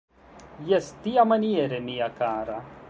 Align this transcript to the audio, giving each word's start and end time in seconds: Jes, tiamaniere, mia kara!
Jes, 0.71 0.87
tiamaniere, 1.03 1.83
mia 1.91 2.13
kara! 2.21 2.61